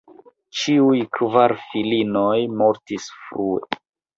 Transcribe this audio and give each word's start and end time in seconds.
Ĉiuj 0.61 1.01
kvar 1.17 1.53
filinoj 1.65 2.35
mortis 2.63 3.07
frue. 3.27 3.65